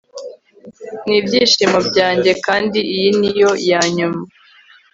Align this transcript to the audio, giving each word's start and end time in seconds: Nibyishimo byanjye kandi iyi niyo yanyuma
Nibyishimo 1.07 1.79
byanjye 1.89 2.31
kandi 2.45 2.79
iyi 2.95 3.09
niyo 3.19 3.51
yanyuma 3.69 4.21